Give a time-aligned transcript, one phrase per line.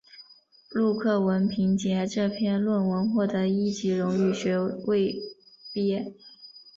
[0.71, 5.21] 陆克文凭藉这篇论文获得一级荣誉学位
[5.71, 6.15] 毕业。